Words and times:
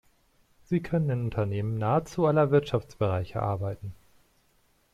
Sie 0.63 0.79
können 0.81 1.11
in 1.11 1.23
Unternehmen 1.25 1.77
nahezu 1.77 2.25
aller 2.25 2.49
Wirtschaftsbereiche 2.49 3.39
arbeiten. 3.39 3.93